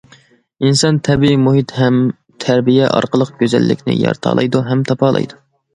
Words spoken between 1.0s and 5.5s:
تەبىئىي مۇھىت ھەم تەربىيە ئارقىلىق گۈزەللىكنى يارىتالايدۇ ھەم تاپالايدۇ.